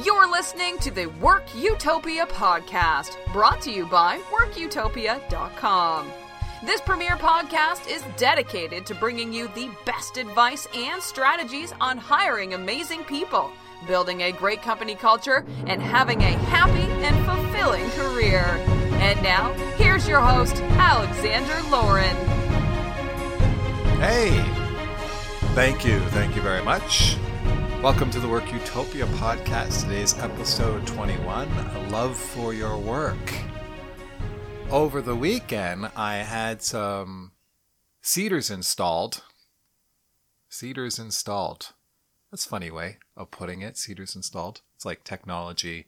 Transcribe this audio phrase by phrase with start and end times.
[0.00, 6.10] You're listening to the Work Utopia podcast, brought to you by WorkUtopia.com.
[6.64, 12.54] This premier podcast is dedicated to bringing you the best advice and strategies on hiring
[12.54, 13.52] amazing people,
[13.86, 18.44] building a great company culture, and having a happy and fulfilling career.
[18.94, 22.16] And now, here's your host, Alexander Lauren.
[24.00, 24.42] Hey,
[25.54, 27.18] thank you, thank you very much.
[27.82, 29.82] Welcome to the Work Utopia podcast.
[29.82, 33.34] Today's episode 21 Love for Your Work.
[34.70, 37.32] Over the weekend, I had some
[38.00, 39.24] cedars installed.
[40.48, 41.72] Cedars installed.
[42.30, 43.76] That's funny way of putting it.
[43.76, 44.60] Cedars installed.
[44.76, 45.86] It's like technology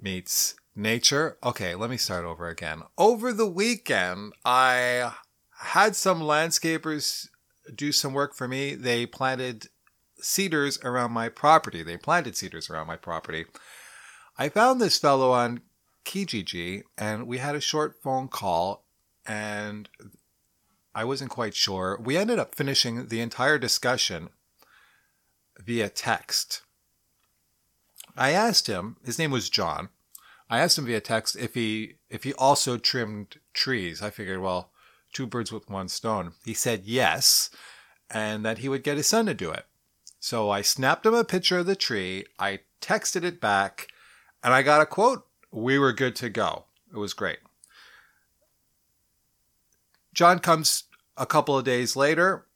[0.00, 1.36] meets nature.
[1.44, 2.84] Okay, let me start over again.
[2.96, 5.12] Over the weekend, I
[5.58, 7.28] had some landscapers
[7.74, 8.74] do some work for me.
[8.74, 9.68] They planted
[10.22, 11.82] cedars around my property.
[11.82, 13.46] They planted cedars around my property.
[14.38, 15.60] I found this fellow on
[16.04, 18.84] Kijiji and we had a short phone call
[19.26, 19.88] and
[20.94, 21.98] I wasn't quite sure.
[22.02, 24.30] We ended up finishing the entire discussion
[25.58, 26.62] via text.
[28.16, 29.88] I asked him, his name was John.
[30.50, 34.02] I asked him via text if he if he also trimmed trees.
[34.02, 34.70] I figured, well,
[35.12, 36.32] two birds with one stone.
[36.44, 37.48] He said yes,
[38.10, 39.64] and that he would get his son to do it.
[40.22, 43.88] So I snapped him a picture of the tree, I texted it back,
[44.40, 45.26] and I got a quote.
[45.50, 46.66] We were good to go.
[46.92, 47.40] It was great.
[50.14, 50.84] John comes
[51.16, 52.46] a couple of days later.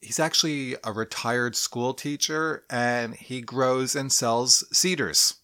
[0.00, 5.34] He's actually a retired school teacher and he grows and sells cedars.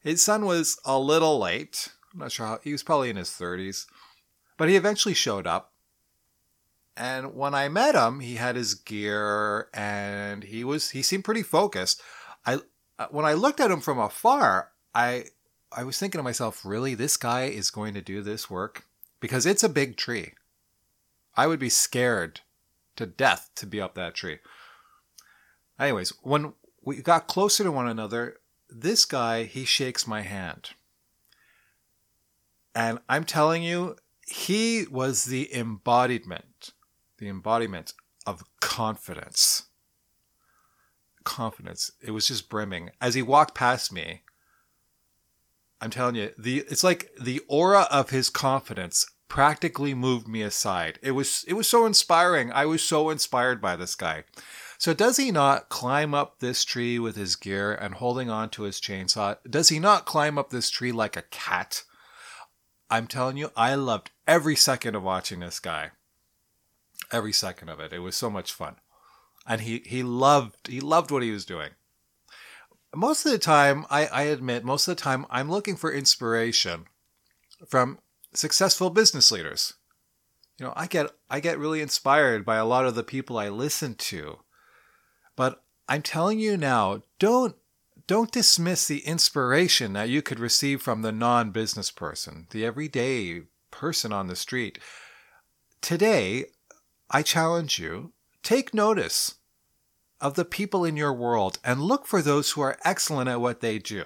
[0.00, 1.90] His son was a little late.
[2.12, 3.86] I'm not sure how, he was probably in his 30s,
[4.56, 5.74] but he eventually showed up
[6.98, 11.44] and when I met him, he had his gear and he was he seemed pretty
[11.44, 12.02] focused.
[12.44, 12.58] I
[12.98, 15.26] uh, when I looked at him from afar, I
[15.70, 18.84] I was thinking to myself, really, this guy is going to do this work
[19.20, 20.32] because it's a big tree.
[21.36, 22.40] I would be scared
[22.96, 24.38] to death to be up that tree.
[25.78, 28.38] Anyways, when we got closer to one another,
[28.68, 30.70] this guy he shakes my hand.
[32.74, 36.72] And I'm telling you, he was the embodiment
[37.18, 37.92] the embodiment
[38.26, 39.64] of confidence.
[41.24, 41.90] Confidence.
[42.00, 42.90] It was just brimming.
[43.00, 44.22] As he walked past me,
[45.80, 50.98] I'm telling you, the it's like the aura of his confidence practically moved me aside.
[51.02, 52.50] It was it was so inspiring.
[52.52, 54.24] I was so inspired by this guy.
[54.78, 58.62] So does he not climb up this tree with his gear and holding on to
[58.62, 59.36] his chainsaw?
[59.48, 61.82] Does he not climb up this tree like a cat?
[62.88, 65.90] I'm telling you, I loved every second of watching this guy
[67.12, 67.92] every second of it.
[67.92, 68.76] It was so much fun.
[69.46, 71.70] And he, he loved he loved what he was doing.
[72.94, 76.86] Most of the time, I, I admit, most of the time I'm looking for inspiration
[77.66, 77.98] from
[78.34, 79.74] successful business leaders.
[80.58, 83.48] You know, I get I get really inspired by a lot of the people I
[83.48, 84.40] listen to.
[85.36, 87.54] But I'm telling you now, don't
[88.06, 94.12] don't dismiss the inspiration that you could receive from the non-business person, the everyday person
[94.12, 94.78] on the street.
[95.80, 96.46] Today,
[97.10, 99.36] I challenge you take notice
[100.20, 103.60] of the people in your world and look for those who are excellent at what
[103.60, 104.04] they do.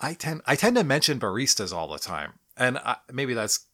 [0.00, 3.66] I tend I tend to mention baristas all the time, and I, maybe that's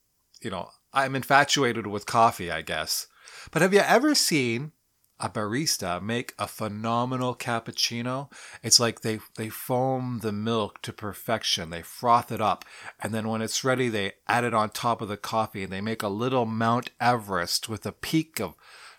[0.43, 3.07] you know I'm infatuated with coffee, I guess.
[3.51, 4.73] But have you ever seen
[5.21, 8.31] a barista make a phenomenal cappuccino.
[8.63, 11.71] It's like they they foam the milk to perfection.
[11.71, 12.65] They froth it up,
[13.01, 15.81] and then when it's ready, they add it on top of the coffee, and they
[15.81, 18.55] make a little Mount Everest with a peak of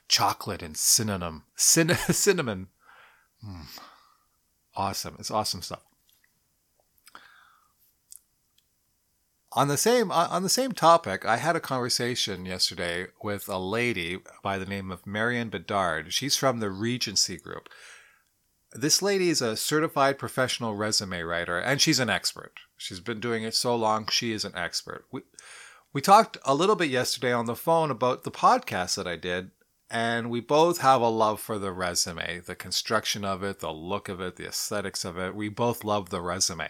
[0.07, 1.43] chocolate and cinnamon.
[1.55, 2.67] Cin- cinnamon.
[3.45, 3.79] Mm.
[4.75, 5.15] Awesome!
[5.19, 5.83] It's awesome stuff.
[9.59, 13.57] On the same uh, on the same topic, I had a conversation yesterday with a
[13.57, 16.13] lady by the name of Marion Bedard.
[16.13, 17.67] She's from the Regency Group.
[18.71, 22.53] This lady is a certified professional resume writer, and she's an expert.
[22.77, 25.03] She's been doing it so long, she is an expert.
[25.11, 25.23] We
[25.91, 29.51] we talked a little bit yesterday on the phone about the podcast that I did,
[29.89, 34.07] and we both have a love for the resume, the construction of it, the look
[34.07, 35.35] of it, the aesthetics of it.
[35.35, 36.69] We both love the resume.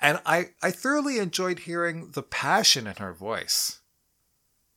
[0.00, 3.80] And I, I thoroughly enjoyed hearing the passion in her voice.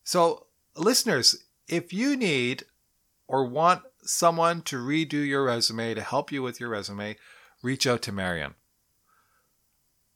[0.03, 2.63] So, listeners, if you need
[3.27, 7.18] or want someone to redo your resume to help you with your resume,
[7.62, 8.56] reach out to Marion.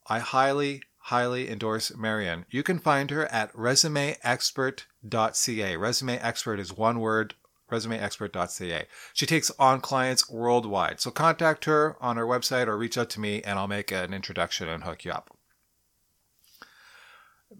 [0.07, 2.45] I highly, highly endorse Marion.
[2.49, 5.77] You can find her at resumeexpert.ca.
[5.77, 7.35] Resume expert is one word,
[7.71, 8.85] resumeexpert.ca.
[9.13, 10.99] She takes on clients worldwide.
[10.99, 14.13] So contact her on her website or reach out to me and I'll make an
[14.13, 15.35] introduction and hook you up.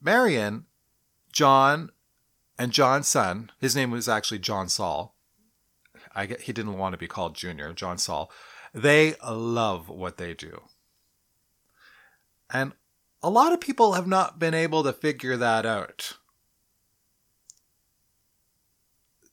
[0.02, 0.66] Marion,
[1.32, 1.92] John,
[2.58, 5.16] and John's son, his name was actually John Saul.
[6.14, 8.32] I get, he didn't want to be called Junior, John Saul.
[8.74, 10.62] They love what they do.
[12.52, 12.74] And
[13.22, 16.18] a lot of people have not been able to figure that out.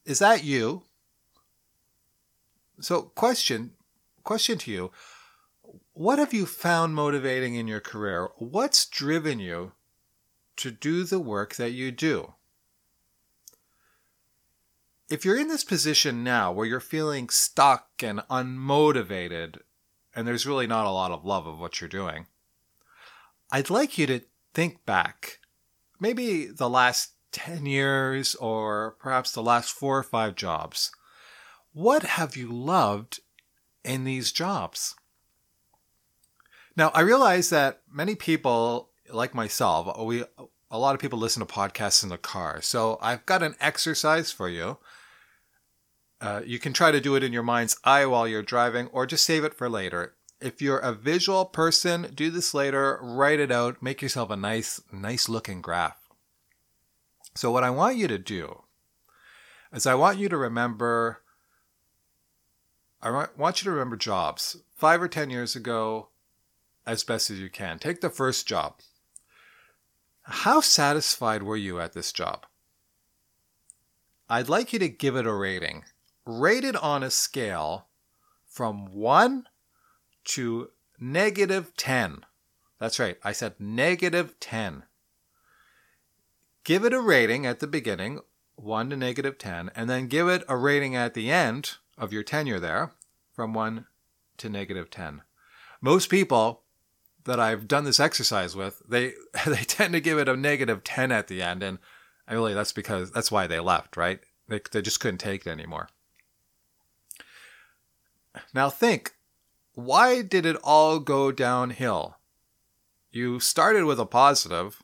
[0.05, 0.83] Is that you?
[2.81, 3.73] So, question
[4.23, 4.91] question to you.
[5.93, 8.31] What have you found motivating in your career?
[8.39, 9.73] What's driven you
[10.57, 12.35] to do the work that you do?
[15.11, 19.59] If you're in this position now where you're feeling stuck and unmotivated,
[20.15, 22.27] and there's really not a lot of love of what you're doing,
[23.51, 24.21] I'd like you to
[24.55, 25.41] think back,
[26.01, 30.93] maybe the last 10 years or perhaps the last four or five jobs.
[31.73, 33.21] What have you loved
[33.85, 34.95] in these jobs?
[36.77, 40.25] Now, I realize that many people, like myself, we
[40.71, 42.63] a lot of people listen to podcasts in the car.
[42.63, 44.79] So I've got an exercise for you.
[46.19, 49.05] Uh, you can try to do it in your mind's eye while you're driving, or
[49.05, 53.53] just save it for later if you're a visual person, do this later, write it
[53.53, 56.02] out, make yourself a nice, nice looking graph.
[57.35, 58.63] So, what I want you to do
[59.73, 61.23] is I want you to remember,
[63.01, 66.09] I want you to remember jobs five or 10 years ago
[66.87, 67.79] as best as you can.
[67.79, 68.75] Take the first job.
[70.23, 72.47] How satisfied were you at this job?
[74.29, 75.85] I'd like you to give it a rating.
[76.25, 77.87] Rate it on a scale
[78.47, 79.49] from 1
[80.25, 80.71] to
[81.01, 82.25] negative 10.
[82.79, 84.85] That's right, I said negative 10.
[86.65, 88.21] Give it a rating at the beginning,
[88.57, 92.23] 1 to negative 10, and then give it a rating at the end of your
[92.23, 92.93] tenure there
[93.33, 93.87] from 1
[94.39, 95.23] to negative 10.
[95.81, 96.63] Most people
[97.25, 99.15] that I've done this exercise with, they
[99.47, 101.79] they tend to give it a negative 10 at the end and
[102.27, 104.21] I really that's because that's why they left, right?
[104.49, 105.89] They they just couldn't take it anymore.
[108.55, 109.15] Now think
[109.75, 112.17] why did it all go downhill?
[113.11, 114.82] You started with a positive.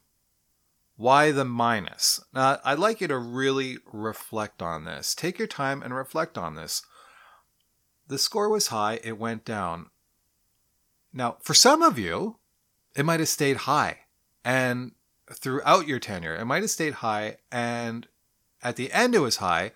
[0.99, 2.21] Why the minus?
[2.35, 5.15] Now, I'd like you to really reflect on this.
[5.15, 6.83] Take your time and reflect on this.
[8.09, 9.91] The score was high, it went down.
[11.13, 12.39] Now, for some of you,
[12.97, 13.99] it might have stayed high.
[14.45, 14.91] And
[15.33, 17.37] throughout your tenure, it might have stayed high.
[17.53, 18.09] And
[18.61, 19.71] at the end, it was high,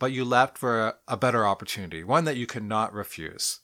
[0.00, 3.60] but you left for a, a better opportunity, one that you could not refuse.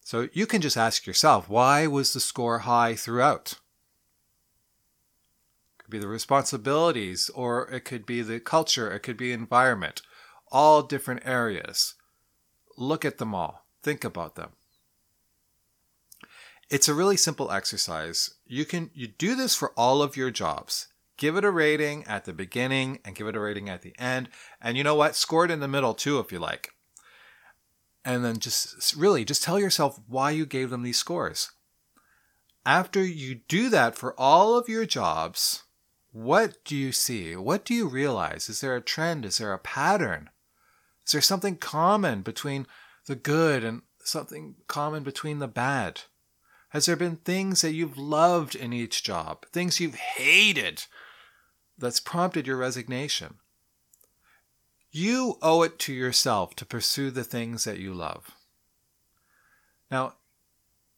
[0.00, 3.60] So you can just ask yourself, why was the score high throughout?
[5.86, 10.02] Could be the responsibilities, or it could be the culture, it could be environment,
[10.50, 11.94] all different areas.
[12.76, 14.50] Look at them all, think about them.
[16.68, 18.34] It's a really simple exercise.
[18.44, 20.88] You can you do this for all of your jobs.
[21.16, 24.28] Give it a rating at the beginning and give it a rating at the end.
[24.60, 25.14] And you know what?
[25.14, 26.72] Score it in the middle too if you like
[28.06, 31.50] and then just really just tell yourself why you gave them these scores.
[32.64, 35.64] After you do that for all of your jobs,
[36.16, 37.36] what do you see?
[37.36, 38.48] What do you realize?
[38.48, 39.26] Is there a trend?
[39.26, 40.30] Is there a pattern?
[41.04, 42.66] Is there something common between
[43.04, 46.00] the good and something common between the bad?
[46.70, 50.84] Has there been things that you've loved in each job, things you've hated
[51.76, 53.34] that's prompted your resignation?
[54.90, 58.30] You owe it to yourself to pursue the things that you love.
[59.90, 60.14] Now,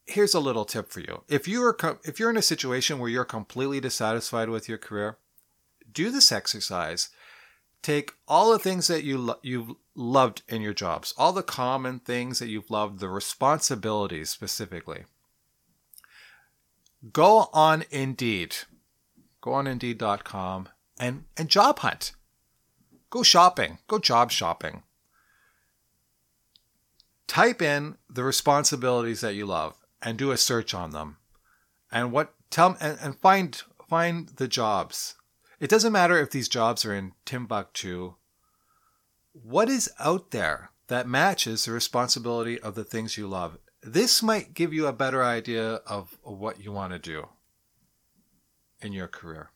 [0.08, 1.22] here's a little tip for you.
[1.28, 5.18] If you are if you're in a situation where you're completely dissatisfied with your career,
[5.90, 7.10] do this exercise.
[7.80, 12.00] Take all the things that you lo- you've loved in your jobs, all the common
[12.00, 15.04] things that you've loved, the responsibilities specifically.
[17.12, 18.56] Go on Indeed.
[19.40, 22.12] Go on indeed.com and and job hunt.
[23.10, 24.82] Go shopping, go job shopping.
[27.28, 31.16] Type in the responsibilities that you love and do a search on them.
[31.90, 35.14] And what tell and, and find find the jobs.
[35.60, 38.14] It doesn't matter if these jobs are in Timbuktu.
[39.32, 43.58] What is out there that matches the responsibility of the things you love?
[43.82, 47.28] This might give you a better idea of what you want to do
[48.80, 49.50] in your career.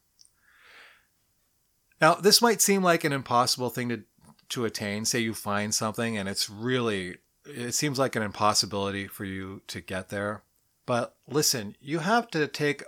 [2.00, 4.02] Now, this might seem like an impossible thing to
[4.50, 5.04] to attain.
[5.04, 9.80] Say you find something and it's really it seems like an impossibility for you to
[9.80, 10.42] get there.
[10.86, 12.82] But listen, you have to take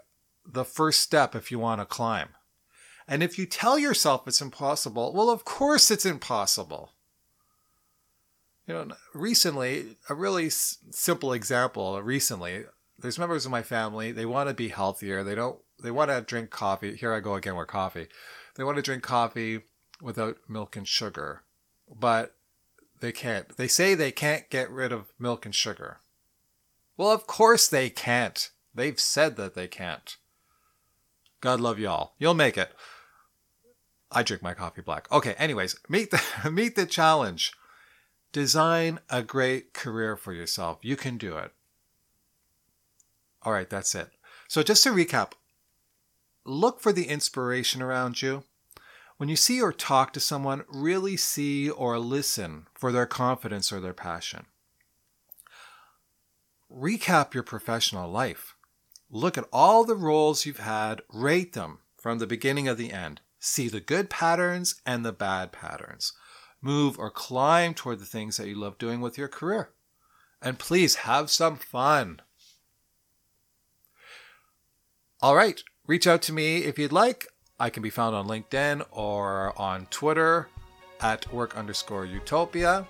[0.47, 2.31] the first step if you want to climb.
[3.07, 6.91] And if you tell yourself it's impossible, well, of course it's impossible.
[8.67, 12.01] You know, recently, a really s- simple example.
[12.03, 12.65] Recently,
[12.99, 14.11] there's members of my family.
[14.11, 15.23] They want to be healthier.
[15.23, 15.59] They don't.
[15.83, 16.97] They want to drink coffee.
[16.97, 18.07] Here I go again with coffee.
[18.55, 19.61] They want to drink coffee
[20.01, 21.43] without milk and sugar,
[21.95, 22.35] but
[23.01, 23.57] they can't.
[23.57, 25.99] They say they can't get rid of milk and sugar.
[26.97, 28.51] Well, of course they can't.
[28.75, 30.17] They've said that they can't.
[31.41, 32.15] God love y'all.
[32.19, 32.73] You'll make it.
[34.11, 35.11] I drink my coffee black.
[35.13, 37.53] Okay, anyways, meet the meet the challenge.
[38.33, 40.79] Design a great career for yourself.
[40.83, 41.53] You can do it.
[43.43, 44.09] All right, that's it.
[44.49, 45.33] So just to recap,
[46.45, 48.45] look for the inspiration around you.
[49.17, 53.81] When you see or talk to someone, really see or listen for their confidence or
[53.81, 54.47] their passion.
[56.71, 58.57] Recap your professional life.
[59.11, 63.21] Look at all the roles you've had, rate them from the beginning of the end.
[63.39, 66.13] See the good patterns and the bad patterns.
[66.61, 69.71] Move or climb toward the things that you love doing with your career.
[70.43, 72.21] And please have some fun.
[75.23, 77.29] All right, reach out to me if you'd like.
[77.59, 80.49] I can be found on LinkedIn or on Twitter
[81.01, 82.87] at work underscore utopia.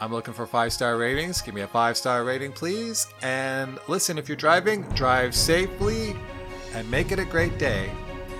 [0.00, 1.40] I'm looking for five star ratings.
[1.40, 3.06] Give me a five star rating, please.
[3.22, 6.14] And listen, if you're driving, drive safely
[6.74, 7.90] and make it a great day.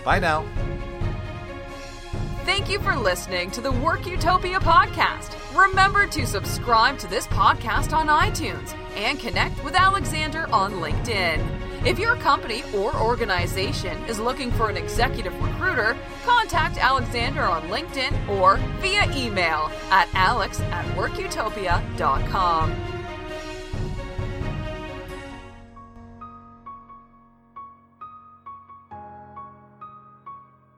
[0.05, 0.45] Bye now.
[2.45, 5.35] Thank you for listening to the Work Utopia podcast.
[5.59, 11.66] Remember to subscribe to this podcast on iTunes and connect with Alexander on LinkedIn.
[11.87, 18.29] If your company or organization is looking for an executive recruiter, contact Alexander on LinkedIn
[18.29, 22.96] or via email at alex at workutopia.com.